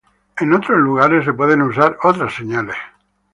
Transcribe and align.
En 0.37 0.51
otros 0.51 0.79
lugares 0.79 1.25
se 1.25 1.33
pueden 1.33 1.61
usar 1.61 1.95
otras 2.01 2.33
señales. 2.33 2.75